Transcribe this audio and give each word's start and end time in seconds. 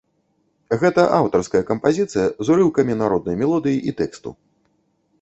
Гэта 0.83 1.01
аўтарская 1.17 1.61
кампазіцыя 1.69 2.25
з 2.47 2.57
урыўкамі 2.57 2.99
народнай 3.05 3.35
мелодыі 3.45 3.79
і 3.93 3.99
тэксту. 4.05 4.29